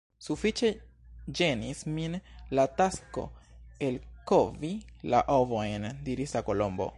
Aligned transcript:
"Sufiĉe 0.27 0.69
ĝenis 1.39 1.83
min 1.97 2.15
la 2.59 2.65
tasko 2.79 3.25
elkovi 3.91 4.73
la 5.15 5.21
ovojn," 5.37 5.87
diris 6.11 6.35
la 6.41 6.45
Kolombo." 6.51 6.87